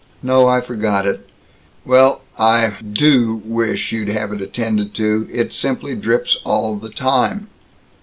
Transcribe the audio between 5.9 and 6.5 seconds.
drips